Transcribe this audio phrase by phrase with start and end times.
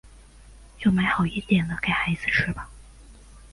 [0.79, 2.67] 就买好一点的给孩子吃吧